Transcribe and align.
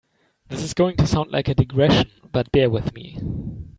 This 0.47 0.63
is 0.63 0.73
going 0.73 0.95
to 0.97 1.05
sound 1.05 1.29
like 1.31 1.47
a 1.47 1.53
digression, 1.53 2.09
but 2.31 2.51
bear 2.51 2.71
with 2.71 2.91
me. 2.95 3.19